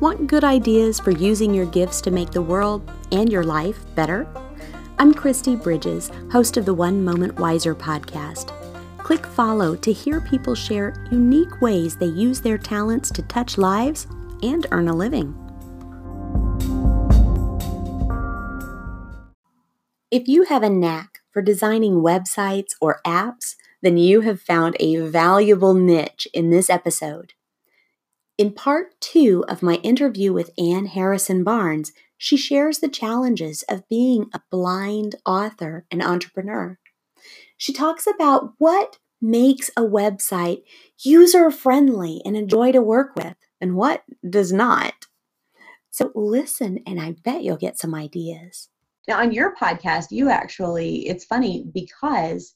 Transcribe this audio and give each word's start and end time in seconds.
Want 0.00 0.28
good 0.28 0.44
ideas 0.44 1.00
for 1.00 1.10
using 1.10 1.52
your 1.52 1.66
gifts 1.66 2.00
to 2.02 2.12
make 2.12 2.30
the 2.30 2.40
world 2.40 2.88
and 3.10 3.32
your 3.32 3.42
life 3.42 3.84
better? 3.96 4.28
I'm 4.96 5.12
Kristi 5.12 5.60
Bridges, 5.60 6.12
host 6.30 6.56
of 6.56 6.64
the 6.64 6.72
One 6.72 7.04
Moment 7.04 7.36
Wiser 7.40 7.74
podcast. 7.74 8.52
Click 8.98 9.26
follow 9.26 9.74
to 9.74 9.92
hear 9.92 10.20
people 10.20 10.54
share 10.54 10.94
unique 11.10 11.60
ways 11.60 11.96
they 11.96 12.06
use 12.06 12.40
their 12.40 12.58
talents 12.58 13.10
to 13.10 13.22
touch 13.22 13.58
lives 13.58 14.06
and 14.40 14.68
earn 14.70 14.86
a 14.86 14.94
living. 14.94 15.34
If 20.12 20.28
you 20.28 20.44
have 20.44 20.62
a 20.62 20.70
knack 20.70 21.18
for 21.32 21.42
designing 21.42 21.94
websites 21.94 22.70
or 22.80 23.00
apps, 23.04 23.56
then 23.82 23.96
you 23.96 24.20
have 24.20 24.40
found 24.40 24.76
a 24.78 24.98
valuable 24.98 25.74
niche 25.74 26.28
in 26.32 26.50
this 26.50 26.70
episode. 26.70 27.32
In 28.38 28.52
part 28.52 29.00
two 29.00 29.44
of 29.48 29.64
my 29.64 29.74
interview 29.82 30.32
with 30.32 30.52
Ann 30.56 30.86
Harrison 30.86 31.42
Barnes, 31.42 31.92
she 32.16 32.36
shares 32.36 32.78
the 32.78 32.88
challenges 32.88 33.64
of 33.68 33.88
being 33.88 34.30
a 34.32 34.40
blind 34.48 35.16
author 35.26 35.86
and 35.90 36.00
entrepreneur. 36.00 36.78
She 37.56 37.72
talks 37.72 38.06
about 38.06 38.52
what 38.58 38.98
makes 39.20 39.70
a 39.76 39.82
website 39.82 40.62
user 41.02 41.50
friendly 41.50 42.22
and 42.24 42.36
enjoy 42.36 42.70
to 42.70 42.80
work 42.80 43.16
with 43.16 43.34
and 43.60 43.74
what 43.74 44.04
does 44.28 44.52
not. 44.52 45.06
So 45.90 46.12
listen, 46.14 46.78
and 46.86 47.00
I 47.00 47.16
bet 47.24 47.42
you'll 47.42 47.56
get 47.56 47.76
some 47.76 47.92
ideas. 47.92 48.68
Now, 49.08 49.18
on 49.18 49.32
your 49.32 49.56
podcast, 49.56 50.12
you 50.12 50.30
actually, 50.30 51.08
it's 51.08 51.24
funny 51.24 51.64
because 51.74 52.54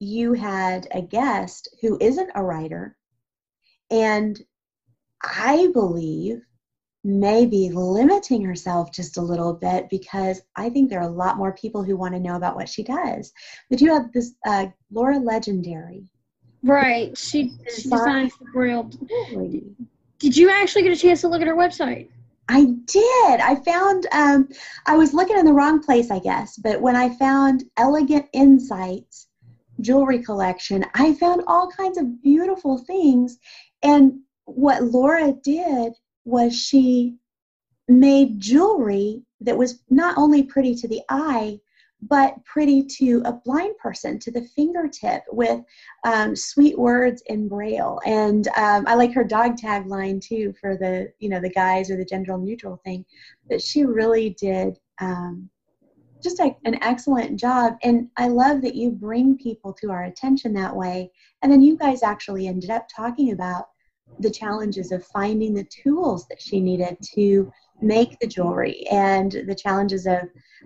you 0.00 0.32
had 0.32 0.88
a 0.90 1.00
guest 1.00 1.68
who 1.80 1.96
isn't 2.00 2.30
a 2.34 2.42
writer, 2.42 2.96
and 3.88 4.40
I 5.22 5.68
believe 5.72 6.42
maybe 7.04 7.70
limiting 7.70 8.44
herself 8.44 8.92
just 8.92 9.16
a 9.16 9.22
little 9.22 9.54
bit 9.54 9.88
because 9.90 10.40
I 10.56 10.70
think 10.70 10.88
there 10.88 11.00
are 11.00 11.08
a 11.08 11.12
lot 11.12 11.36
more 11.36 11.52
people 11.52 11.82
who 11.82 11.96
want 11.96 12.14
to 12.14 12.20
know 12.20 12.36
about 12.36 12.54
what 12.54 12.68
she 12.68 12.84
does. 12.84 13.32
But 13.70 13.80
you 13.80 13.92
have 13.92 14.12
this 14.12 14.34
uh, 14.46 14.66
Laura 14.90 15.18
Legendary. 15.18 16.04
Right. 16.62 17.16
She, 17.18 17.52
she 17.74 17.82
designs 17.82 18.36
the 18.38 18.44
braille. 18.52 18.88
Did 20.18 20.36
you 20.36 20.50
actually 20.50 20.82
get 20.82 20.92
a 20.92 20.96
chance 20.96 21.22
to 21.22 21.28
look 21.28 21.40
at 21.40 21.48
her 21.48 21.56
website? 21.56 22.08
I 22.48 22.64
did. 22.64 23.40
I 23.40 23.60
found 23.64 24.06
um, 24.12 24.48
I 24.86 24.96
was 24.96 25.14
looking 25.14 25.38
in 25.38 25.46
the 25.46 25.52
wrong 25.52 25.82
place, 25.82 26.10
I 26.10 26.20
guess. 26.20 26.56
But 26.56 26.80
when 26.80 26.94
I 26.94 27.08
found 27.16 27.64
Elegant 27.76 28.26
Insights 28.32 29.28
jewelry 29.80 30.22
collection, 30.22 30.84
I 30.94 31.14
found 31.14 31.42
all 31.46 31.68
kinds 31.68 31.98
of 31.98 32.22
beautiful 32.22 32.78
things. 32.78 33.38
And 33.82 34.20
what 34.44 34.82
Laura 34.82 35.32
did 35.42 35.92
was 36.24 36.58
she 36.58 37.16
made 37.88 38.40
jewelry 38.40 39.22
that 39.40 39.56
was 39.56 39.82
not 39.90 40.16
only 40.16 40.42
pretty 40.42 40.74
to 40.76 40.88
the 40.88 41.02
eye, 41.08 41.58
but 42.02 42.44
pretty 42.44 42.82
to 42.82 43.22
a 43.24 43.32
blind 43.32 43.76
person 43.78 44.18
to 44.18 44.30
the 44.30 44.42
fingertip 44.56 45.22
with 45.30 45.60
um, 46.04 46.34
sweet 46.34 46.76
words 46.76 47.22
in 47.26 47.48
braille. 47.48 48.00
And 48.04 48.48
um, 48.56 48.84
i 48.88 48.94
like 48.94 49.12
her 49.14 49.24
dog 49.24 49.56
tagline 49.56 50.20
too 50.20 50.52
for 50.60 50.76
the 50.76 51.12
you 51.20 51.28
know 51.28 51.40
the 51.40 51.50
guys 51.50 51.90
or 51.90 51.96
the 51.96 52.04
gender 52.04 52.36
neutral 52.36 52.80
thing 52.84 53.04
but 53.48 53.62
she 53.62 53.84
really 53.84 54.30
did 54.30 54.78
um, 55.00 55.48
just 56.22 56.40
a, 56.40 56.54
an 56.64 56.82
excellent 56.82 57.38
job. 57.38 57.74
And 57.82 58.08
i 58.16 58.26
love 58.26 58.62
that 58.62 58.74
you 58.74 58.90
bring 58.90 59.36
people 59.36 59.72
to 59.74 59.90
our 59.90 60.04
attention 60.04 60.52
that 60.54 60.74
way. 60.74 61.10
And 61.42 61.52
then 61.52 61.62
you 61.62 61.76
guys 61.76 62.02
actually 62.02 62.48
ended 62.48 62.70
up 62.70 62.86
talking 62.94 63.32
about 63.32 63.66
the 64.18 64.30
challenges 64.30 64.92
of 64.92 65.04
finding 65.06 65.54
the 65.54 65.64
tools 65.64 66.26
that 66.28 66.40
she 66.40 66.60
needed 66.60 66.96
to 67.14 67.50
make 67.80 68.18
the 68.18 68.26
jewelry 68.26 68.86
and 68.90 69.32
the 69.46 69.54
challenges 69.54 70.06
of 70.06 70.20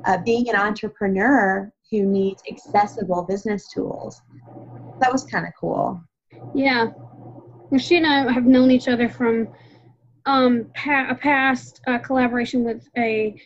uh, 0.04 0.19
being 0.19 0.48
an 0.48 0.56
entrepreneur 0.56 1.72
who 1.91 2.04
needs 2.04 2.42
accessible 2.50 3.22
business 3.22 3.69
tools. 3.72 4.20
That 5.00 5.12
was 5.12 5.25
kind 5.25 5.46
of 5.46 5.52
cool. 5.58 6.00
Yeah. 6.54 6.88
Well, 7.70 7.80
she 7.80 7.96
and 7.96 8.06
I 8.06 8.30
have 8.32 8.44
known 8.44 8.70
each 8.70 8.88
other 8.88 9.08
from 9.08 9.48
um, 10.26 10.66
pa- 10.75 11.06
a 11.08 11.14
past 11.14 11.80
uh, 11.86 11.98
collaboration 11.98 12.64
with 12.64 12.88
a 12.96 13.41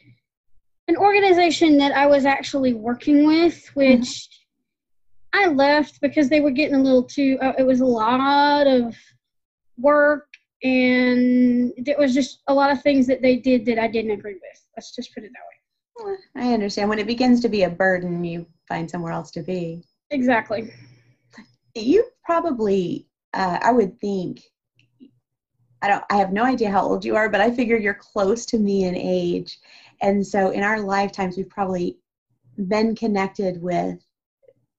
an 0.89 0.97
organization 0.97 1.77
that 1.77 1.93
I 1.93 2.07
was 2.07 2.25
actually 2.25 2.75
working 2.75 3.25
with, 3.25 3.65
which 3.75 4.01
mm-hmm. 4.01 5.45
I 5.45 5.53
left 5.53 6.01
because 6.01 6.29
they 6.29 6.41
were 6.41 6.51
getting 6.51 6.75
a 6.75 6.83
little 6.83 7.05
too. 7.05 7.39
Uh, 7.41 7.53
it 7.59 7.63
was 7.63 7.81
a 7.81 7.87
lot 7.87 8.67
of 8.67 8.97
work 9.81 10.27
and 10.63 11.73
there 11.79 11.97
was 11.99 12.15
just 12.15 12.43
a 12.49 12.55
lot 12.55 12.71
of 12.71 12.83
things 12.83 13.07
that 13.07 13.23
they 13.23 13.37
did 13.37 13.65
that 13.67 13.79
I 13.79 13.89
didn't 13.89 14.11
agree 14.11 14.35
with. 14.35 14.65
Let's 14.77 14.95
just 14.95 15.15
put 15.15 15.25
it 15.25 15.31
that 15.33 16.07
way. 16.07 16.17
I 16.37 16.53
understand. 16.53 16.89
When 16.89 16.99
it 16.99 17.07
begins 17.07 17.41
to 17.41 17.49
be 17.49 17.65
a 17.65 17.71
burden, 17.71 18.25
you 18.25 18.47
find 18.69 18.91
somewhere 18.91 19.13
else 19.13 19.31
to 19.33 19.43
be. 19.43 19.85
Exactly. 20.11 20.73
You 21.75 22.05
probably, 22.25 23.07
uh, 23.35 23.59
I 23.63 23.73
would 23.73 23.99
think, 24.01 24.43
I 25.83 25.89
don't, 25.89 26.05
I 26.11 26.17
have 26.17 26.33
no 26.33 26.45
idea 26.45 26.71
how 26.71 26.83
old 26.83 27.05
you 27.05 27.17
are, 27.17 27.29
but 27.29 27.41
I 27.41 27.51
figure 27.51 27.77
you're 27.77 27.95
close 27.95 28.45
to 28.47 28.59
me 28.59 28.85
in 28.85 28.97
age. 28.97 29.59
And 30.03 30.27
so 30.27 30.51
in 30.51 30.63
our 30.63 30.81
lifetimes, 30.81 31.37
we've 31.37 31.49
probably 31.49 31.99
been 32.69 32.95
connected 32.95 33.63
with 33.63 33.99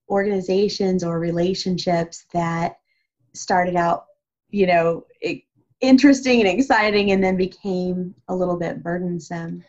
organizations 0.10 1.04
or 1.04 1.20
relationships 1.20 2.26
that 2.34 2.78
started 3.34 3.76
out, 3.76 4.06
you 4.52 4.68
know, 4.68 5.06
it, 5.22 5.42
interesting 5.82 6.40
and 6.40 6.48
exciting 6.48 7.12
and 7.12 7.24
then 7.24 7.36
became 7.36 8.14
a 8.28 8.36
little 8.36 8.58
bit 8.58 8.84
burdensome. 8.84 9.64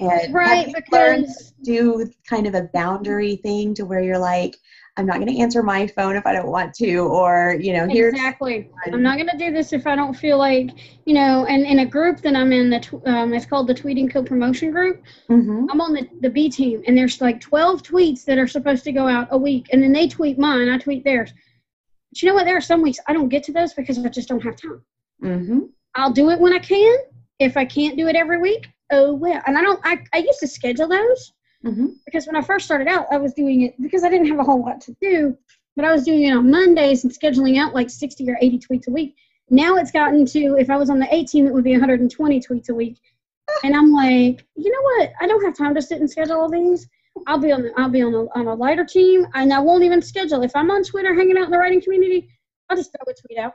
And 0.00 0.34
right 0.34 0.74
because 0.74 1.52
do 1.62 2.10
kind 2.28 2.46
of 2.46 2.54
a 2.54 2.68
boundary 2.74 3.36
thing 3.36 3.74
to 3.74 3.84
where 3.84 4.00
you're 4.00 4.18
like 4.18 4.56
i'm 4.96 5.06
not 5.06 5.16
going 5.16 5.28
to 5.28 5.38
answer 5.38 5.62
my 5.62 5.86
phone 5.86 6.16
if 6.16 6.26
i 6.26 6.32
don't 6.32 6.48
want 6.48 6.74
to 6.74 6.98
or 6.98 7.56
you 7.60 7.72
know 7.72 7.88
here's 7.88 8.12
exactly. 8.12 8.68
i'm 8.92 9.02
not 9.02 9.16
going 9.16 9.28
to 9.28 9.38
do 9.38 9.50
this 9.50 9.72
if 9.72 9.86
i 9.86 9.96
don't 9.96 10.14
feel 10.14 10.36
like 10.36 10.70
you 11.06 11.14
know 11.14 11.46
and 11.46 11.64
in 11.64 11.78
a 11.78 11.86
group 11.86 12.20
that 12.20 12.34
i'm 12.34 12.52
in 12.52 12.68
the 12.68 13.00
um, 13.06 13.32
it's 13.32 13.46
called 13.46 13.66
the 13.66 13.74
tweeting 13.74 14.10
co-promotion 14.10 14.70
group. 14.70 15.02
Mm-hmm. 15.30 15.66
i'm 15.70 15.80
on 15.80 15.94
the, 15.94 16.08
the 16.20 16.30
b 16.30 16.50
team 16.50 16.82
and 16.86 16.98
there's 16.98 17.20
like 17.20 17.40
12 17.40 17.82
tweets 17.82 18.24
that 18.24 18.38
are 18.38 18.48
supposed 18.48 18.84
to 18.84 18.92
go 18.92 19.08
out 19.08 19.28
a 19.30 19.38
week 19.38 19.68
and 19.72 19.82
then 19.82 19.92
they 19.92 20.08
tweet 20.08 20.38
mine 20.38 20.68
i 20.68 20.78
tweet 20.78 21.04
theirs 21.04 21.32
but 22.10 22.22
you 22.22 22.28
know 22.28 22.34
what 22.34 22.44
there 22.44 22.56
are 22.56 22.60
some 22.60 22.82
weeks 22.82 22.98
i 23.06 23.12
don't 23.12 23.28
get 23.28 23.42
to 23.42 23.52
those 23.52 23.74
because 23.74 23.98
i 23.98 24.08
just 24.08 24.28
don't 24.28 24.42
have 24.42 24.56
time 24.56 24.82
Mm-hmm. 25.22 25.60
I'll 25.94 26.12
do 26.12 26.30
it 26.30 26.40
when 26.40 26.52
I 26.52 26.58
can. 26.58 26.96
If 27.38 27.56
I 27.56 27.64
can't 27.64 27.96
do 27.96 28.08
it 28.08 28.16
every 28.16 28.38
week, 28.38 28.68
oh 28.90 29.14
well. 29.14 29.42
And 29.46 29.56
I 29.56 29.62
don't. 29.62 29.80
I, 29.84 29.98
I 30.12 30.18
used 30.18 30.40
to 30.40 30.46
schedule 30.46 30.88
those 30.88 31.32
mm-hmm. 31.64 31.86
because 32.04 32.26
when 32.26 32.36
I 32.36 32.42
first 32.42 32.64
started 32.64 32.88
out, 32.88 33.06
I 33.10 33.16
was 33.16 33.34
doing 33.34 33.62
it 33.62 33.80
because 33.80 34.04
I 34.04 34.08
didn't 34.08 34.28
have 34.28 34.38
a 34.38 34.44
whole 34.44 34.60
lot 34.60 34.80
to 34.82 34.96
do. 35.00 35.36
But 35.76 35.84
I 35.84 35.92
was 35.92 36.04
doing 36.04 36.24
it 36.24 36.36
on 36.36 36.50
Mondays 36.50 37.04
and 37.04 37.12
scheduling 37.12 37.58
out 37.58 37.74
like 37.74 37.88
60 37.88 38.28
or 38.28 38.36
80 38.40 38.58
tweets 38.58 38.88
a 38.88 38.90
week. 38.90 39.14
Now 39.50 39.76
it's 39.76 39.92
gotten 39.92 40.26
to 40.26 40.56
if 40.58 40.70
I 40.70 40.76
was 40.76 40.90
on 40.90 40.98
the 40.98 41.14
A 41.14 41.24
team, 41.24 41.46
it 41.46 41.54
would 41.54 41.64
be 41.64 41.72
120 41.72 42.40
tweets 42.40 42.68
a 42.68 42.74
week. 42.74 42.98
And 43.64 43.74
I'm 43.74 43.92
like, 43.92 44.44
you 44.56 44.70
know 44.70 44.82
what? 44.82 45.10
I 45.20 45.26
don't 45.26 45.44
have 45.44 45.56
time 45.56 45.74
to 45.74 45.82
sit 45.82 46.00
and 46.00 46.10
schedule 46.10 46.36
all 46.36 46.50
these. 46.50 46.88
I'll 47.26 47.38
be 47.38 47.52
on 47.52 47.62
the, 47.62 47.72
I'll 47.76 47.88
be 47.88 48.02
on 48.02 48.14
a, 48.14 48.24
on 48.38 48.46
a 48.46 48.54
lighter 48.54 48.84
team, 48.84 49.26
and 49.34 49.52
I 49.52 49.58
won't 49.60 49.84
even 49.84 50.02
schedule. 50.02 50.42
If 50.42 50.54
I'm 50.54 50.70
on 50.70 50.82
Twitter 50.82 51.14
hanging 51.14 51.38
out 51.38 51.44
in 51.44 51.50
the 51.50 51.58
writing 51.58 51.80
community, 51.80 52.28
I'll 52.68 52.76
just 52.76 52.90
throw 52.92 53.10
a 53.10 53.14
tweet 53.14 53.38
out 53.38 53.54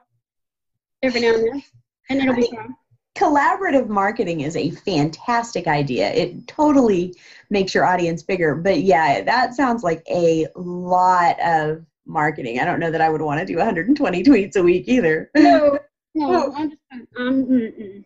every 1.01 1.21
now 1.21 1.33
and 1.33 1.45
then, 1.45 1.63
and 2.09 2.21
it'll 2.21 2.35
be 2.35 2.47
fun. 2.47 2.75
Collaborative 3.15 3.89
marketing 3.89 4.41
is 4.41 4.55
a 4.55 4.71
fantastic 4.71 5.67
idea. 5.67 6.11
It 6.11 6.47
totally 6.47 7.15
makes 7.51 7.75
your 7.75 7.85
audience 7.85 8.23
bigger. 8.23 8.55
But 8.55 8.81
yeah, 8.81 9.21
that 9.21 9.53
sounds 9.53 9.83
like 9.83 10.03
a 10.09 10.47
lot 10.55 11.39
of 11.39 11.85
marketing. 12.05 12.59
I 12.59 12.65
don't 12.65 12.79
know 12.79 12.89
that 12.89 13.01
I 13.01 13.09
would 13.09 13.21
want 13.21 13.39
to 13.39 13.45
do 13.45 13.57
120 13.57 14.23
tweets 14.23 14.55
a 14.55 14.63
week 14.63 14.85
either. 14.87 15.29
No, 15.35 15.77
no, 16.15 16.53
I'm 16.57 16.71
just, 16.71 16.81
um, 17.17 17.45
mm-mm. 17.45 18.03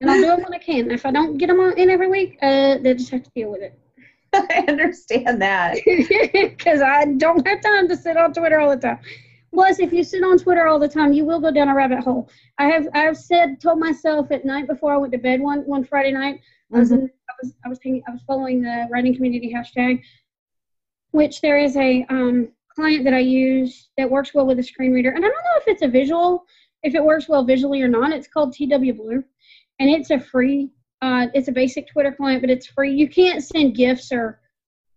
and 0.00 0.10
I'll 0.10 0.16
do 0.16 0.26
them 0.26 0.42
when 0.42 0.54
I 0.54 0.58
can. 0.58 0.90
If 0.90 1.04
I 1.04 1.10
don't 1.10 1.36
get 1.36 1.48
them 1.48 1.60
in 1.60 1.90
every 1.90 2.08
week, 2.08 2.38
uh, 2.40 2.78
they 2.78 2.94
just 2.94 3.10
have 3.10 3.24
to 3.24 3.30
deal 3.34 3.50
with 3.50 3.60
it. 3.60 3.78
I 4.34 4.64
understand 4.68 5.42
that. 5.42 5.78
Because 6.32 6.82
I 6.82 7.04
don't 7.04 7.46
have 7.46 7.62
time 7.62 7.88
to 7.88 7.96
sit 7.96 8.16
on 8.16 8.32
Twitter 8.32 8.60
all 8.60 8.70
the 8.70 8.76
time. 8.76 8.98
Plus, 9.52 9.80
if 9.80 9.92
you 9.92 10.04
sit 10.04 10.22
on 10.22 10.38
Twitter 10.38 10.68
all 10.68 10.78
the 10.78 10.88
time, 10.88 11.12
you 11.12 11.24
will 11.24 11.40
go 11.40 11.50
down 11.50 11.68
a 11.68 11.74
rabbit 11.74 12.00
hole. 12.00 12.28
I 12.58 12.66
have 12.66 12.86
I've 12.94 13.16
said 13.16 13.60
told 13.60 13.80
myself 13.80 14.30
at 14.30 14.44
night 14.44 14.68
before 14.68 14.94
I 14.94 14.96
went 14.96 15.12
to 15.12 15.18
bed 15.18 15.40
one 15.40 15.60
one 15.62 15.84
Friday 15.84 16.12
night. 16.12 16.36
Mm-hmm. 16.36 16.76
I 16.76 16.78
was 16.78 16.92
in, 16.92 17.00
I 17.00 17.32
was 17.42 17.54
I 17.64 17.68
was 17.68 17.78
thinking, 17.82 18.02
I 18.06 18.12
was 18.12 18.22
following 18.26 18.62
the 18.62 18.86
writing 18.90 19.14
community 19.14 19.52
hashtag, 19.52 20.02
which 21.10 21.40
there 21.40 21.58
is 21.58 21.76
a 21.76 22.06
um, 22.10 22.48
client 22.74 23.04
that 23.04 23.14
I 23.14 23.18
use 23.18 23.88
that 23.98 24.08
works 24.08 24.32
well 24.34 24.46
with 24.46 24.60
a 24.60 24.62
screen 24.62 24.92
reader, 24.92 25.10
and 25.10 25.24
I 25.24 25.28
don't 25.28 25.32
know 25.32 25.60
if 25.60 25.68
it's 25.68 25.82
a 25.82 25.88
visual, 25.88 26.44
if 26.84 26.94
it 26.94 27.04
works 27.04 27.28
well 27.28 27.44
visually 27.44 27.82
or 27.82 27.88
not. 27.88 28.12
It's 28.12 28.28
called 28.28 28.54
TW 28.54 28.94
Blue, 28.96 29.24
and 29.80 29.90
it's 29.90 30.10
a 30.10 30.20
free. 30.20 30.70
Uh, 31.02 31.26
it's 31.34 31.48
a 31.48 31.52
basic 31.52 31.88
Twitter 31.88 32.12
client, 32.12 32.42
but 32.42 32.50
it's 32.50 32.66
free. 32.66 32.92
You 32.92 33.08
can't 33.08 33.42
send 33.42 33.74
gifts 33.74 34.12
or 34.12 34.40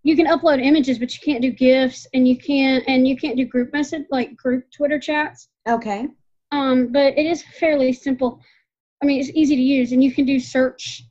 you 0.04 0.18
can 0.18 0.28
upload 0.28 0.64
images, 0.64 1.00
but 1.00 1.14
you 1.14 1.20
can't 1.24 1.42
do 1.42 1.52
gifts, 1.52 2.06
and 2.14 2.28
you 2.28 2.38
can't 2.38 2.84
and 2.88 3.08
you 3.08 3.16
can't 3.16 3.38
do 3.38 3.46
group 3.46 3.72
message 3.72 4.04
like 4.12 4.36
group 4.36 4.66
Twitter 4.76 5.00
chats. 5.00 5.48
Okay. 5.68 6.08
Um, 6.52 6.92
but 6.92 7.18
it 7.18 7.26
is 7.26 7.44
fairly 7.60 7.94
simple. 7.94 8.40
I 9.02 9.06
mean, 9.06 9.20
it's 9.20 9.30
easy 9.30 9.56
to 9.56 9.62
use, 9.62 9.92
and 9.94 10.04
you 10.04 10.14
can 10.14 10.26
do 10.26 10.40
search 10.40 11.04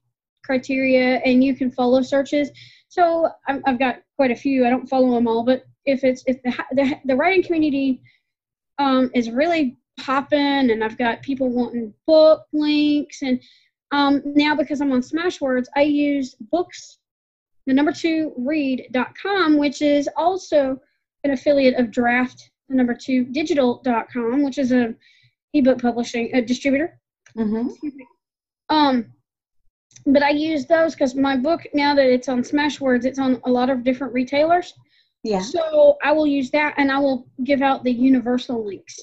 criteria, 0.44 1.17
and 1.25 1.43
you 1.43 1.56
can 1.56 1.71
follow 1.71 2.03
searches. 2.03 2.50
So 2.88 3.31
i 3.49 3.59
have 3.65 3.79
got 3.79 4.03
quite 4.17 4.31
a 4.31 4.37
few. 4.37 4.67
I 4.67 4.71
don't 4.71 4.88
follow 4.88 5.15
them 5.15 5.27
all, 5.27 5.43
but 5.43 5.65
if 5.87 6.05
it's 6.05 6.23
if 6.27 6.43
the 6.43 6.53
the, 6.73 7.00
the 7.06 7.17
writing 7.17 7.43
community 7.43 8.03
um, 8.79 9.11
is 9.15 9.31
really 9.31 9.79
popping, 9.99 10.71
and 10.71 10.85
I've 10.85 10.99
got 10.99 11.23
people 11.23 11.49
wanting 11.49 11.95
book 12.06 12.45
links, 12.53 13.23
and 13.23 13.41
um, 13.93 14.23
now 14.25 14.56
because 14.56 14.81
I'm 14.81 14.91
on 14.93 15.03
Smashwords, 15.03 15.67
I 15.77 15.83
use 15.83 16.35
books, 16.50 16.99
the 17.67 17.75
number 17.75 17.93
two 17.93 18.33
read.com, 18.37 19.59
which 19.59 19.83
is 19.83 20.09
also 20.17 20.81
an 21.25 21.31
affiliate 21.31 21.79
of 21.79 21.91
Draft, 21.91 22.50
the 22.69 22.75
number 22.75 22.94
two 22.94 23.25
digital.com, 23.27 24.43
which 24.43 24.59
is 24.59 24.73
a 24.73 24.94
ebook 25.55 25.81
publishing 25.81 26.35
a 26.35 26.43
distributor. 26.43 26.99
Mm-hmm. 27.37 27.69
Um, 28.71 29.12
but 30.06 30.23
I 30.23 30.31
use 30.31 30.67
those 30.67 30.95
because 30.95 31.15
my 31.15 31.37
book 31.37 31.61
now 31.75 31.95
that 31.95 32.06
it's 32.06 32.29
on 32.29 32.43
Smashwords, 32.43 33.05
it's 33.05 33.19
on 33.19 33.41
a 33.45 33.50
lot 33.50 33.71
of 33.71 33.85
different 33.85 34.15
retailers. 34.15 34.73
Yeah. 35.23 35.41
So 35.41 35.97
I 36.03 36.12
will 36.12 36.27
use 36.27 36.50
that, 36.50 36.75
and 36.79 36.91
I 36.91 36.99
will 36.99 37.29
give 37.45 37.62
out 37.62 37.85
the 37.85 37.93
universal 37.93 38.65
links. 38.65 38.99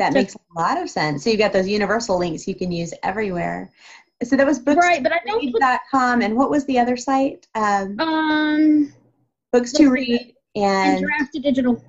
That 0.00 0.14
makes 0.14 0.34
a 0.34 0.58
lot 0.58 0.80
of 0.80 0.88
sense. 0.88 1.22
So 1.22 1.28
you've 1.28 1.38
got 1.38 1.52
those 1.52 1.68
universal 1.68 2.18
links 2.18 2.48
you 2.48 2.54
can 2.54 2.72
use 2.72 2.94
everywhere. 3.02 3.70
So 4.22 4.34
that 4.34 4.46
was 4.46 4.58
books 4.58 4.78
right, 4.78 5.02
but 5.02 5.12
I 5.12 5.20
don't 5.26 5.52
put, 5.52 5.62
com 5.90 6.22
and 6.22 6.34
what 6.34 6.48
was 6.48 6.64
the 6.64 6.78
other 6.78 6.96
site? 6.96 7.46
Um, 7.54 8.00
um 8.00 8.92
Books2Read 9.54 10.34
and, 10.56 11.04
and 11.04 11.06
Draft2Digital. 11.06 11.82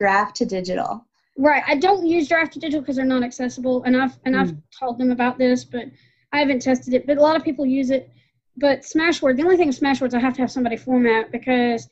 Draft 0.00 0.36
to 0.36 0.46
digital. 0.46 1.04
Right. 1.36 1.62
I 1.66 1.76
don't 1.76 2.06
use 2.06 2.26
Draft2Digital 2.26 2.80
because 2.80 2.96
they're 2.96 3.04
not 3.04 3.22
accessible, 3.22 3.82
and 3.84 4.00
I've 4.00 4.18
and 4.24 4.34
mm. 4.34 4.40
I've 4.40 4.50
hmm. 4.50 4.58
told 4.78 4.98
them 4.98 5.10
about 5.10 5.36
this, 5.36 5.64
but 5.64 5.84
I 6.32 6.38
haven't 6.38 6.62
tested 6.62 6.94
it. 6.94 7.06
But 7.06 7.18
a 7.18 7.22
lot 7.22 7.36
of 7.36 7.44
people 7.44 7.66
use 7.66 7.90
it. 7.90 8.10
But 8.56 8.80
Smashword, 8.80 9.36
the 9.36 9.42
only 9.42 9.58
thing 9.58 9.68
with 9.68 9.78
Smashwords, 9.78 10.14
I 10.14 10.20
have 10.20 10.34
to 10.34 10.40
have 10.40 10.50
somebody 10.50 10.76
format 10.78 11.30
because 11.32 11.86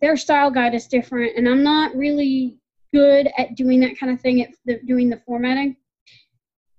their 0.00 0.16
style 0.16 0.50
guide 0.50 0.74
is 0.74 0.86
different, 0.86 1.36
and 1.36 1.46
I'm 1.46 1.62
not 1.62 1.94
really 1.94 2.56
good 2.94 3.28
at 3.36 3.56
doing 3.56 3.80
that 3.80 3.98
kind 3.98 4.12
of 4.12 4.20
thing 4.20 4.42
at 4.42 4.50
the, 4.64 4.78
doing 4.86 5.10
the 5.10 5.20
formatting. 5.26 5.76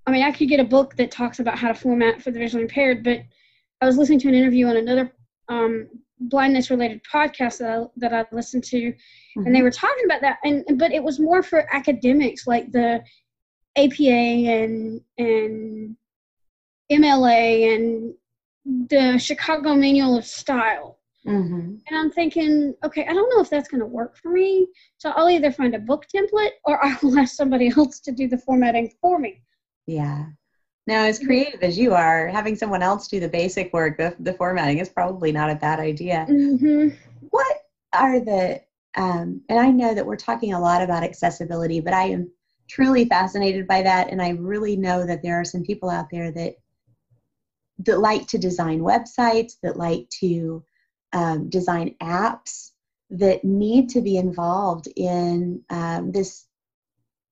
I 0.07 0.11
mean, 0.11 0.23
I 0.23 0.31
could 0.31 0.49
get 0.49 0.59
a 0.59 0.65
book 0.65 0.95
that 0.95 1.11
talks 1.11 1.39
about 1.39 1.57
how 1.57 1.67
to 1.67 1.73
format 1.73 2.21
for 2.21 2.31
the 2.31 2.39
visually 2.39 2.63
impaired, 2.63 3.03
but 3.03 3.19
I 3.81 3.85
was 3.85 3.97
listening 3.97 4.19
to 4.19 4.29
an 4.29 4.35
interview 4.35 4.67
on 4.67 4.77
another 4.77 5.11
um, 5.49 5.89
blindness 6.19 6.69
related 6.69 7.01
podcast 7.11 7.57
that 7.59 7.69
I, 7.69 7.85
that 7.97 8.13
I 8.13 8.35
listened 8.35 8.63
to, 8.65 8.77
mm-hmm. 8.77 9.45
and 9.45 9.53
they 9.53 9.59
mm-hmm. 9.59 9.63
were 9.63 9.71
talking 9.71 10.05
about 10.05 10.21
that. 10.21 10.37
And 10.43 10.63
but 10.77 10.91
it 10.91 11.03
was 11.03 11.19
more 11.19 11.43
for 11.43 11.67
academics, 11.73 12.47
like 12.47 12.71
the 12.71 13.03
APA 13.77 14.03
and 14.03 15.01
and 15.17 15.95
MLA 16.91 17.75
and 17.75 18.13
the 18.89 19.17
Chicago 19.17 19.75
Manual 19.75 20.17
of 20.17 20.25
Style. 20.25 20.94
Mm-hmm. 21.27 21.75
And 21.87 21.97
I'm 21.97 22.11
thinking, 22.11 22.75
okay, 22.83 23.05
I 23.07 23.13
don't 23.13 23.29
know 23.35 23.41
if 23.41 23.49
that's 23.49 23.67
going 23.67 23.81
to 23.81 23.87
work 23.87 24.17
for 24.17 24.29
me. 24.29 24.67
So 24.97 25.09
I'll 25.11 25.29
either 25.29 25.51
find 25.51 25.73
a 25.73 25.79
book 25.79 26.05
template 26.13 26.51
or 26.65 26.83
I 26.85 26.97
will 27.01 27.17
ask 27.17 27.35
somebody 27.35 27.69
else 27.75 27.99
to 28.01 28.11
do 28.11 28.27
the 28.27 28.37
formatting 28.37 28.93
for 29.01 29.19
me. 29.19 29.41
Yeah. 29.87 30.25
Now, 30.87 31.03
as 31.03 31.17
creative 31.17 31.63
as 31.63 31.79
you 31.79 31.95
are, 31.95 32.27
having 32.27 32.55
someone 32.55 32.83
else 32.83 33.07
do 33.07 33.19
the 33.19 33.27
basic 33.27 33.73
work, 33.73 33.97
the, 33.97 34.15
the 34.19 34.33
formatting 34.33 34.77
is 34.77 34.89
probably 34.89 35.31
not 35.31 35.49
a 35.49 35.55
bad 35.55 35.79
idea. 35.79 36.27
Mm-hmm. 36.29 36.89
What 37.31 37.57
are 37.93 38.19
the, 38.19 38.61
um, 38.95 39.41
and 39.49 39.59
I 39.59 39.71
know 39.71 39.95
that 39.95 40.05
we're 40.05 40.15
talking 40.15 40.53
a 40.53 40.59
lot 40.59 40.83
about 40.83 41.03
accessibility, 41.03 41.79
but 41.79 41.93
I 41.93 42.03
am 42.03 42.31
truly 42.69 43.05
fascinated 43.05 43.67
by 43.67 43.81
that. 43.81 44.11
And 44.11 44.21
I 44.21 44.29
really 44.29 44.75
know 44.75 45.07
that 45.07 45.23
there 45.23 45.39
are 45.39 45.45
some 45.45 45.63
people 45.63 45.89
out 45.89 46.07
there 46.11 46.31
that, 46.31 46.53
that 47.79 47.99
like 47.99 48.27
to 48.27 48.37
design 48.37 48.81
websites, 48.81 49.53
that 49.63 49.77
like 49.77 50.07
to 50.21 50.63
um, 51.15 51.49
design 51.49 51.95
apps 52.01 52.71
that 53.09 53.43
need 53.43 53.89
to 53.89 54.01
be 54.01 54.17
involved 54.17 54.87
in 54.95 55.61
um, 55.69 56.11
this 56.11 56.45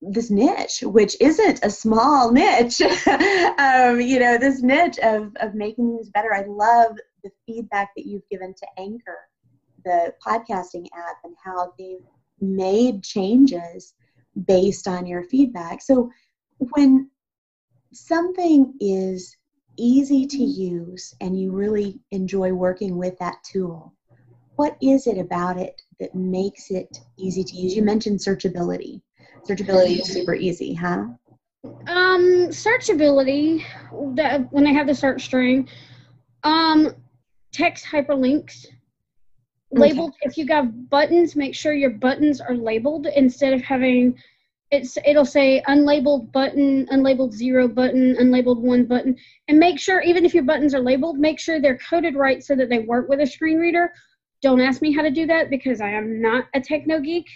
this 0.06 0.30
niche, 0.30 0.82
which 0.82 1.16
isn't 1.20 1.60
a 1.62 1.70
small 1.70 2.30
niche. 2.40 2.80
um, 2.80 4.00
you 4.00 4.18
know, 4.18 4.36
this 4.38 4.62
niche 4.62 4.98
of 4.98 5.32
of 5.36 5.54
making 5.54 5.96
things 5.96 6.08
better. 6.08 6.34
I 6.34 6.44
love 6.46 6.96
the 7.22 7.30
feedback 7.46 7.90
that 7.96 8.06
you've 8.06 8.28
given 8.30 8.54
to 8.54 8.66
Anchor, 8.78 9.18
the 9.84 10.14
podcasting 10.26 10.86
app, 10.96 11.18
and 11.22 11.34
how 11.42 11.72
they've 11.78 12.04
made 12.40 13.04
changes 13.04 13.94
based 14.46 14.88
on 14.88 15.06
your 15.06 15.24
feedback. 15.24 15.80
So 15.82 16.10
when 16.58 17.10
something 17.92 18.74
is 18.80 19.36
easy 19.76 20.26
to 20.26 20.42
use 20.42 21.14
and 21.20 21.38
you 21.38 21.52
really 21.52 22.00
enjoy 22.10 22.52
working 22.52 22.96
with 22.96 23.18
that 23.18 23.36
tool, 23.44 23.92
what 24.56 24.76
is 24.80 25.06
it 25.06 25.18
about 25.18 25.58
it 25.58 25.80
that 26.00 26.14
makes 26.14 26.70
it 26.70 26.98
easy 27.18 27.44
to 27.44 27.56
use? 27.56 27.74
You 27.74 27.82
mentioned 27.82 28.20
searchability. 28.20 29.00
Searchability 29.48 30.00
is 30.00 30.12
super 30.12 30.34
easy, 30.34 30.74
huh? 30.74 31.06
Um, 31.86 32.48
searchability, 32.48 33.64
the, 33.90 34.46
when 34.50 34.64
they 34.64 34.72
have 34.72 34.86
the 34.86 34.94
search 34.94 35.24
string, 35.24 35.68
um, 36.42 36.94
text 37.52 37.84
hyperlinks, 37.84 38.66
labeled. 39.72 40.10
Okay. 40.10 40.18
If 40.22 40.38
you 40.38 40.46
got 40.46 40.88
buttons, 40.88 41.36
make 41.36 41.54
sure 41.54 41.72
your 41.72 41.90
buttons 41.90 42.40
are 42.40 42.54
labeled 42.54 43.06
instead 43.06 43.52
of 43.52 43.62
having 43.62 44.16
it's 44.70 44.96
it'll 45.04 45.24
say 45.24 45.62
unlabeled 45.68 46.32
button, 46.32 46.86
unlabeled 46.86 47.32
zero 47.32 47.68
button, 47.68 48.16
unlabeled 48.16 48.60
one 48.60 48.84
button, 48.84 49.16
and 49.48 49.58
make 49.58 49.78
sure 49.78 50.00
even 50.00 50.24
if 50.24 50.34
your 50.34 50.42
buttons 50.44 50.74
are 50.74 50.80
labeled, 50.80 51.18
make 51.18 51.38
sure 51.38 51.60
they're 51.60 51.78
coded 51.78 52.16
right 52.16 52.42
so 52.42 52.54
that 52.56 52.68
they 52.68 52.80
work 52.80 53.08
with 53.08 53.20
a 53.20 53.26
screen 53.26 53.58
reader. 53.58 53.92
Don't 54.42 54.60
ask 54.60 54.82
me 54.82 54.92
how 54.92 55.02
to 55.02 55.10
do 55.10 55.26
that 55.26 55.50
because 55.50 55.80
I 55.80 55.90
am 55.90 56.20
not 56.20 56.46
a 56.54 56.60
techno 56.60 57.00
geek, 57.00 57.26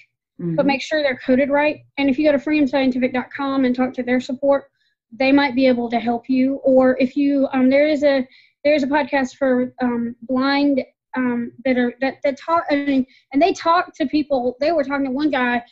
mm-hmm. 0.41 0.57
but 0.57 0.67
make 0.67 0.83
sure 0.83 1.03
they're 1.03 1.19
coded 1.25 1.51
right. 1.51 1.81
And 1.97 2.11
if 2.11 2.19
you 2.19 2.25
go 2.25 2.33
to 2.33 2.39
freedomscientific.com 2.39 3.65
and 3.65 3.75
talk 3.75 3.93
to 3.95 4.03
their 4.03 4.21
support, 4.21 4.71
they 5.13 5.33
might 5.33 5.55
be 5.55 5.67
able 5.67 5.89
to 5.91 5.99
help 5.99 6.29
you. 6.29 6.57
Or 6.65 6.99
if 6.99 7.17
you 7.17 7.49
um, 7.53 7.71
there 7.71 7.89
is 7.89 8.03
a 8.03 8.27
there 8.65 8.75
is 8.75 8.83
a 8.83 8.89
podcast 8.89 9.37
for 9.37 9.73
um, 9.81 10.17
blind 10.23 10.83
um, 11.17 11.53
that 11.65 11.79
are 11.79 11.95
that 12.01 12.17
that 12.25 12.39
talk 12.39 12.65
I 12.71 12.77
mean, 12.77 13.07
and 13.33 13.41
they 13.41 13.53
talk 13.53 13.95
to 13.97 14.07
people. 14.07 14.57
They 14.61 14.73
were 14.73 14.85
talking 14.85 15.07
to 15.07 15.13
one 15.13 15.31
guy 15.31 15.63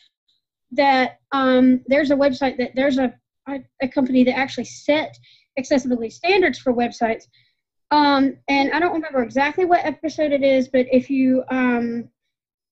that 0.71 1.19
um, 1.31 1.81
there's 1.87 2.11
a 2.11 2.15
website 2.15 2.57
that 2.57 2.71
there's 2.75 2.97
a, 2.97 3.13
a, 3.81 3.87
company 3.87 4.23
that 4.23 4.37
actually 4.37 4.65
set 4.65 5.17
accessibility 5.57 6.09
standards 6.09 6.59
for 6.59 6.73
websites. 6.73 7.23
Um, 7.91 8.37
and 8.49 8.71
I 8.73 8.79
don't 8.79 8.93
remember 8.93 9.23
exactly 9.23 9.65
what 9.65 9.85
episode 9.85 10.31
it 10.31 10.43
is, 10.43 10.67
but 10.67 10.85
if 10.91 11.09
you 11.09 11.43
um, 11.49 12.09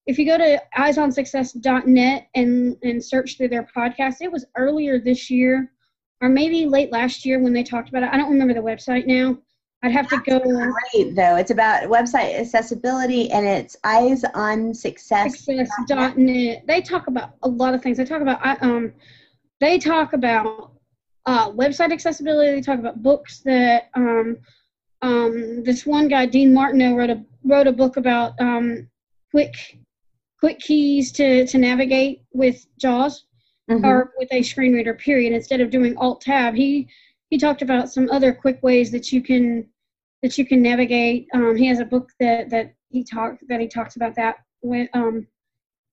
if 0.08 0.20
you 0.20 0.26
go 0.26 0.38
to 0.38 0.62
eyesonsuccess.net 0.78 2.28
and 2.36 2.78
and 2.84 3.04
search 3.04 3.38
through 3.38 3.48
their 3.50 3.68
podcast, 3.76 4.16
it 4.22 4.32
was 4.32 4.46
earlier 4.58 5.00
this 5.00 5.30
year 5.30 5.72
or 6.22 6.30
maybe 6.30 6.66
late 6.66 6.92
last 6.92 7.26
year 7.26 7.40
when 7.40 7.54
they 7.54 7.64
talked 7.64 7.90
about 7.90 8.04
it. 8.04 8.10
I 8.12 8.18
don't 8.18 8.32
remember 8.32 8.54
the 8.54 8.60
website 8.62 9.06
now. 9.06 9.38
I'd 9.86 9.92
have 9.92 10.08
to 10.08 10.18
go. 10.18 10.40
Great 10.40 11.16
though. 11.16 11.36
It's 11.36 11.52
about 11.52 11.84
website 11.84 12.40
accessibility 12.40 13.30
and 13.30 13.46
it's 13.46 13.78
eyes 13.84 14.24
on 14.34 14.74
success. 14.74 15.46
Success.net. 15.46 16.66
They 16.66 16.82
talk 16.82 17.06
about 17.06 17.36
a 17.44 17.48
lot 17.48 17.76
of 17.76 17.84
things. 17.84 17.98
They 17.98 18.06
talk 18.06 18.24
about 18.24 18.64
um, 18.64 18.94
they 19.60 19.78
talk 19.78 20.14
about 20.14 20.72
uh, 21.28 21.52
website 21.52 21.92
accessibility. 21.92 22.52
They 22.52 22.62
talk 22.62 22.80
about 22.80 23.04
books 23.04 23.42
that 23.42 23.92
um, 23.94 24.38
um, 25.04 25.64
this 25.64 25.86
one 25.86 26.08
guy 26.08 26.26
Dean 26.26 26.52
Martineau 26.52 26.96
wrote 26.96 27.12
a 27.12 27.24
wrote 27.44 27.68
a 27.68 27.72
book 27.72 27.98
about 27.98 28.34
um, 28.42 28.90
quick 29.30 29.78
quick 30.40 30.58
keys 30.58 31.12
to 31.12 31.46
to 31.46 31.60
navigate 31.60 32.24
with 32.34 32.66
JAWS 32.80 33.26
mm-hmm. 33.70 33.86
or 33.86 34.14
with 34.18 34.30
a 34.32 34.42
screen 34.42 34.74
reader. 34.74 34.96
Period. 34.96 35.32
Instead 35.32 35.62
of 35.62 35.70
doing 35.70 35.96
Alt 35.98 36.22
Tab, 36.22 36.56
he 36.56 36.88
he 37.30 37.38
talked 37.38 37.62
about 37.62 37.92
some 37.92 38.10
other 38.10 38.34
quick 38.34 38.64
ways 38.64 38.90
that 38.90 39.12
you 39.12 39.22
can 39.22 39.68
that 40.26 40.40
you 40.40 40.46
can 40.46 40.60
navigate. 40.60 41.28
Um, 41.36 41.56
he 41.56 41.68
has 41.68 41.80
a 41.80 41.86
book 41.86 42.10
that 42.20 42.50
that 42.50 42.74
he 42.90 43.04
talked 43.04 43.44
that 43.48 43.60
he 43.60 43.68
talks 43.68 43.96
about 43.96 44.16
that 44.16 44.38
when 44.62 44.90
um, 44.94 45.28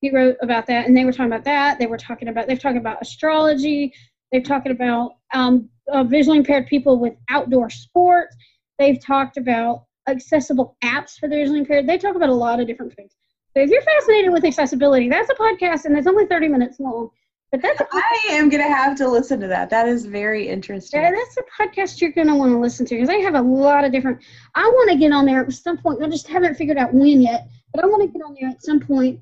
he 0.00 0.10
wrote 0.10 0.36
about 0.40 0.66
that, 0.68 0.86
and 0.86 0.96
they 0.96 1.04
were 1.04 1.12
talking 1.12 1.32
about 1.32 1.44
that. 1.44 1.78
They 1.78 1.86
were 1.86 1.98
talking 1.98 2.28
about 2.28 2.46
they've 2.46 2.58
talking 2.58 2.78
about 2.78 3.02
astrology. 3.02 3.92
They've 4.30 4.42
talking 4.42 4.72
about 4.72 5.16
um, 5.34 5.68
uh, 5.92 6.04
visually 6.04 6.38
impaired 6.38 6.66
people 6.66 6.98
with 6.98 7.12
outdoor 7.28 7.68
sports. 7.68 8.34
They've 8.78 8.98
talked 8.98 9.36
about 9.36 9.84
accessible 10.08 10.78
apps 10.82 11.18
for 11.18 11.28
the 11.28 11.36
visually 11.36 11.58
impaired. 11.58 11.86
They 11.86 11.98
talk 11.98 12.16
about 12.16 12.30
a 12.30 12.34
lot 12.34 12.58
of 12.58 12.66
different 12.66 12.94
things. 12.94 13.12
So 13.54 13.62
if 13.62 13.68
you're 13.68 13.82
fascinated 13.82 14.32
with 14.32 14.46
accessibility, 14.46 15.10
that's 15.10 15.28
a 15.28 15.34
podcast 15.34 15.84
and 15.84 15.96
it's 15.98 16.06
only 16.06 16.24
30 16.24 16.48
minutes 16.48 16.80
long. 16.80 17.10
But 17.52 17.60
that's 17.62 17.82
I 17.92 18.20
am 18.30 18.48
gonna 18.48 18.64
have 18.64 18.96
to 18.96 19.08
listen 19.08 19.38
to 19.40 19.46
that. 19.48 19.70
That 19.70 19.86
is 19.86 20.06
very 20.06 20.48
interesting. 20.48 21.02
Yeah, 21.02 21.12
that's 21.12 21.36
a 21.36 21.62
podcast 21.62 22.00
you're 22.00 22.12
gonna 22.12 22.34
want 22.34 22.50
to 22.50 22.58
listen 22.58 22.86
to 22.86 22.94
because 22.94 23.10
I 23.10 23.16
have 23.16 23.34
a 23.34 23.42
lot 23.42 23.84
of 23.84 23.92
different. 23.92 24.22
I 24.54 24.66
want 24.66 24.90
to 24.90 24.96
get 24.96 25.12
on 25.12 25.26
there 25.26 25.44
at 25.44 25.52
some 25.52 25.76
point. 25.78 26.02
I 26.02 26.08
just 26.08 26.26
haven't 26.28 26.56
figured 26.56 26.78
out 26.78 26.94
when 26.94 27.20
yet, 27.20 27.46
but 27.74 27.84
I 27.84 27.86
want 27.86 28.02
to 28.02 28.08
get 28.08 28.24
on 28.24 28.34
there 28.40 28.48
at 28.50 28.62
some 28.64 28.80
point 28.80 29.20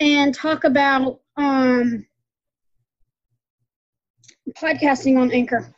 and 0.00 0.34
talk 0.34 0.64
about 0.64 1.20
um, 1.36 2.04
podcasting 4.58 5.16
on 5.18 5.30
Anchor. 5.32 5.72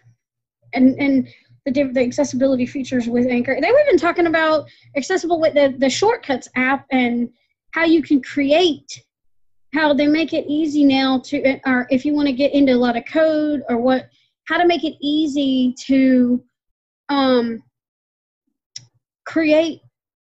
and 0.73 0.99
and 0.99 1.29
the 1.67 1.83
the 1.93 2.01
accessibility 2.01 2.67
features 2.67 3.09
with 3.09 3.27
Anchor. 3.27 3.59
They 3.61 3.71
were 3.71 3.81
even 3.81 3.99
talking 3.99 4.27
about 4.27 4.69
accessible 4.97 5.41
with 5.41 5.55
the 5.55 5.75
the 5.79 5.91
shortcuts 5.91 6.49
app 6.57 6.87
and 6.91 7.31
how 7.73 7.85
you 7.85 8.03
can 8.03 8.23
create 8.23 9.05
how 9.75 9.93
they 9.93 10.07
make 10.07 10.33
it 10.33 10.47
easy 10.49 10.85
now 10.85 11.19
to 11.19 11.61
or 11.67 11.87
if 11.91 12.05
you 12.05 12.15
want 12.15 12.27
to 12.27 12.33
get 12.33 12.53
into 12.53 12.73
a 12.73 12.77
lot 12.77 12.97
of 12.97 13.05
code 13.07 13.63
or 13.69 13.77
what 13.79 14.09
how 14.45 14.57
to 14.57 14.67
make 14.67 14.85
it 14.85 14.95
easy 15.01 15.75
to 15.87 16.43
um 17.09 17.63
create 19.27 19.81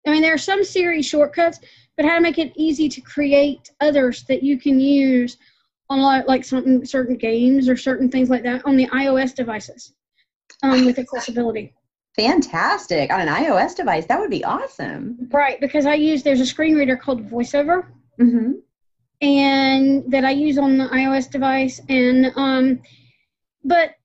i 0.06 0.12
mean 0.12 0.22
there 0.22 0.34
are 0.34 0.38
some 0.38 0.64
Siri 0.64 1.02
shortcuts 1.02 1.60
but 1.96 2.06
how 2.06 2.16
to 2.16 2.22
make 2.22 2.38
it 2.38 2.52
easy 2.56 2.88
to 2.90 3.02
create 3.02 3.70
others 3.82 4.24
that 4.24 4.42
you 4.42 4.58
can 4.58 4.80
use 4.80 5.38
on 5.90 6.00
like, 6.02 6.28
like 6.28 6.44
certain 6.44 6.86
certain 6.86 7.16
games 7.16 7.70
or 7.70 7.78
certain 7.78 8.10
things 8.10 8.30
like 8.30 8.44
that 8.44 8.62
on 8.66 8.76
the 8.76 8.88
ios 8.88 9.34
devices 9.34 9.94
um, 10.64 10.86
with 10.86 11.00
accessibility 11.00 11.74
Fantastic. 12.16 13.14
On 13.14 13.22
an 13.22 13.30
iOS 13.30 13.76
device, 13.78 14.06
that 14.08 14.20
would 14.20 14.32
be 14.32 14.44
awesome. 14.44 15.30
right 15.32 15.62
because 15.62 15.86
i 15.86 15.94
use 15.94 16.22
there's 16.24 16.42
a 16.42 16.46
screen 16.46 16.76
reader 16.76 16.98
called 16.98 17.26
voiceover 17.30 17.86
Mm-hmm. 18.20 18.52
And 19.22 20.10
that 20.12 20.24
I 20.26 20.32
use 20.32 20.58
on 20.58 20.78
the 20.78 20.86
iOS 20.88 21.30
device. 21.30 21.82
And 21.90 22.32
um, 22.36 22.82
but 23.64 23.96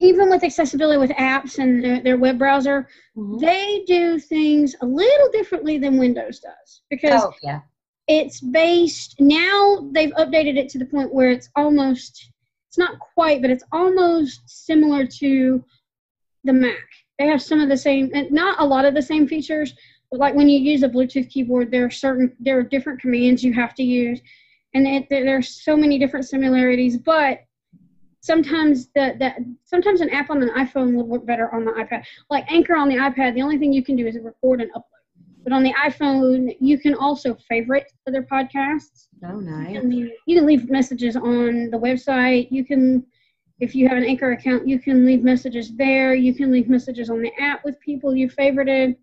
even 0.00 0.28
with 0.28 0.44
accessibility 0.44 0.98
with 0.98 1.10
apps 1.12 1.58
and 1.58 1.82
their, 1.82 2.02
their 2.02 2.16
web 2.18 2.38
browser, 2.38 2.88
Mm-hmm. 3.16 3.38
they 3.38 3.82
do 3.86 4.18
things 4.18 4.74
a 4.82 4.86
little 4.86 5.30
differently 5.30 5.78
than 5.78 5.96
Windows 5.96 6.38
does 6.38 6.82
because 6.90 7.22
Oh, 7.22 7.32
yeah. 7.42 7.60
it's 8.08 8.42
based 8.42 9.16
now. 9.20 9.88
They've 9.92 10.12
updated 10.18 10.58
it 10.58 10.68
to 10.70 10.78
the 10.78 10.84
point 10.84 11.14
where 11.14 11.30
it's 11.30 11.48
almost 11.56 12.30
it's 12.68 12.76
not 12.76 12.98
quite, 12.98 13.40
but 13.40 13.50
it's 13.50 13.64
almost 13.72 14.42
similar 14.46 15.06
to 15.06 15.64
the 16.44 16.52
Mac. 16.52 16.76
They 17.18 17.26
have 17.26 17.40
some 17.40 17.58
of 17.60 17.70
the 17.70 17.76
same, 17.78 18.10
and 18.12 18.30
not 18.30 18.60
a 18.60 18.66
lot 18.66 18.84
of 18.84 18.92
the 18.92 19.00
same 19.00 19.26
features. 19.26 19.72
But 20.10 20.20
like 20.20 20.34
when 20.34 20.50
you 20.50 20.58
use 20.60 20.82
a 20.82 20.88
Bluetooth 20.90 21.30
keyboard, 21.30 21.70
there 21.70 21.86
are 21.86 21.90
certain 21.90 22.36
there 22.38 22.58
are 22.58 22.62
different 22.62 23.00
commands 23.00 23.42
you 23.42 23.54
have 23.54 23.74
to 23.76 23.82
use, 23.82 24.20
and 24.76 24.86
it, 24.86 25.06
there, 25.08 25.24
there's 25.24 25.48
so 25.64 25.76
many 25.76 25.98
different 25.98 26.26
similarities. 26.26 26.98
But 26.98 27.38
sometimes 28.20 28.88
the, 28.94 29.14
that 29.18 29.38
sometimes 29.64 30.00
an 30.02 30.10
app 30.10 30.30
on 30.30 30.42
an 30.42 30.50
iPhone 30.50 30.94
would 30.94 31.06
work 31.06 31.24
better 31.24 31.52
on 31.54 31.64
the 31.64 31.72
iPad. 31.72 32.04
Like 32.28 32.50
Anchor 32.52 32.76
on 32.76 32.88
the 32.88 32.96
iPad, 32.96 33.34
the 33.34 33.42
only 33.42 33.58
thing 33.58 33.72
you 33.72 33.82
can 33.82 33.96
do 33.96 34.06
is 34.06 34.18
record 34.22 34.60
and 34.60 34.70
upload. 34.72 34.82
But 35.44 35.52
on 35.52 35.62
the 35.62 35.72
iPhone, 35.74 36.54
you 36.60 36.78
can 36.78 36.94
also 36.94 37.36
favorite 37.48 37.90
other 38.06 38.22
podcasts. 38.22 39.08
Oh, 39.24 39.38
You 39.38 39.40
nice. 39.40 39.72
can 39.80 39.88
leave, 39.90 40.10
you 40.26 40.36
can 40.36 40.46
leave 40.46 40.68
messages 40.68 41.16
on 41.16 41.70
the 41.70 41.78
website. 41.78 42.48
You 42.50 42.64
can, 42.64 43.04
if 43.60 43.74
you 43.74 43.88
have 43.88 43.96
an 43.96 44.04
Anchor 44.04 44.32
account, 44.32 44.68
you 44.68 44.78
can 44.78 45.06
leave 45.06 45.22
messages 45.22 45.74
there. 45.76 46.14
You 46.14 46.34
can 46.34 46.52
leave 46.52 46.68
messages 46.68 47.08
on 47.08 47.22
the 47.22 47.32
app 47.40 47.64
with 47.64 47.80
people 47.80 48.14
you 48.14 48.28
favorited. 48.28 48.96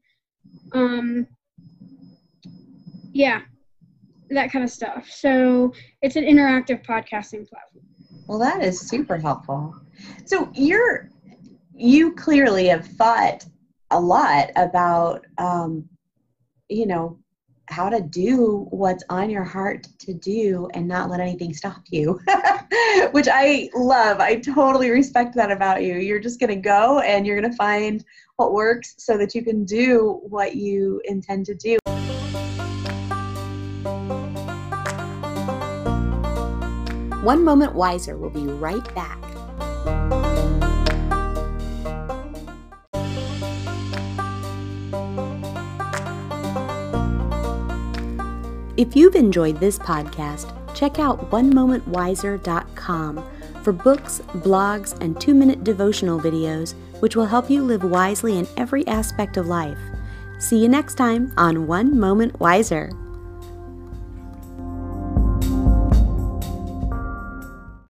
Um, 0.73 1.25
yeah, 3.13 3.41
that 4.33 4.51
kind 4.51 4.63
of 4.63 4.69
stuff. 4.69 5.09
So 5.09 5.73
it's 6.01 6.15
an 6.15 6.23
interactive 6.23 6.85
podcasting 6.85 7.47
platform. 7.47 7.85
Well, 8.27 8.39
that 8.39 8.63
is 8.63 8.79
super 8.79 9.17
helpful. 9.17 9.75
So 10.25 10.49
you're 10.53 11.09
you 11.75 12.13
clearly 12.13 12.67
have 12.67 12.85
thought 12.85 13.45
a 13.91 13.99
lot 13.99 14.51
about 14.55 15.25
um, 15.37 15.87
you 16.69 16.85
know 16.85 17.19
how 17.69 17.89
to 17.89 18.01
do 18.01 18.67
what's 18.71 19.03
on 19.09 19.29
your 19.29 19.43
heart 19.43 19.87
to 19.97 20.13
do 20.13 20.67
and 20.73 20.87
not 20.87 21.09
let 21.09 21.19
anything 21.19 21.53
stop 21.53 21.81
you, 21.89 22.19
which 23.11 23.27
I 23.31 23.69
love. 23.73 24.19
I 24.19 24.35
totally 24.35 24.89
respect 24.89 25.35
that 25.35 25.51
about 25.51 25.83
you. 25.83 25.95
You're 25.95 26.19
just 26.19 26.39
gonna 26.39 26.55
go 26.55 26.99
and 26.99 27.25
you're 27.25 27.39
gonna 27.39 27.55
find 27.55 28.03
what 28.35 28.53
works 28.53 28.95
so 28.97 29.17
that 29.17 29.33
you 29.33 29.43
can 29.43 29.63
do 29.65 30.19
what 30.23 30.55
you 30.55 31.01
intend 31.05 31.45
to 31.47 31.55
do. 31.55 31.77
One 37.23 37.43
Moment 37.43 37.73
Wiser 37.73 38.17
will 38.17 38.29
be 38.29 38.45
right 38.45 38.83
back. 38.93 39.17
If 48.75 48.95
you've 48.97 49.15
enjoyed 49.15 49.61
this 49.61 49.79
podcast, 49.79 50.51
check 50.75 50.99
out 50.99 51.31
onemomentwiser.com 51.31 53.23
for 53.63 53.71
books, 53.71 54.21
blogs, 54.33 54.99
and 54.99 55.21
two 55.21 55.33
minute 55.33 55.63
devotional 55.63 56.19
videos 56.19 56.75
which 56.99 57.15
will 57.15 57.25
help 57.25 57.49
you 57.49 57.63
live 57.63 57.85
wisely 57.85 58.37
in 58.37 58.47
every 58.57 58.85
aspect 58.87 59.37
of 59.37 59.47
life. 59.47 59.77
See 60.39 60.61
you 60.61 60.67
next 60.67 60.95
time 60.95 61.33
on 61.37 61.67
One 61.67 61.97
Moment 61.97 62.37
Wiser. 62.41 62.91